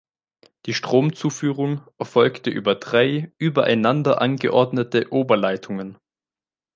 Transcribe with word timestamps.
Die 0.65 0.73
Stromzuführung 0.73 1.81
erfolgte 1.99 2.49
über 2.49 2.73
drei 2.73 3.31
übereinander 3.37 4.19
angeordnete 4.19 5.11
Oberleitungen. 5.13 5.99